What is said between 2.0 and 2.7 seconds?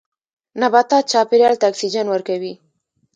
ورکوي